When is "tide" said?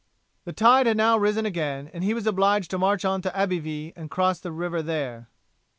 0.51-0.87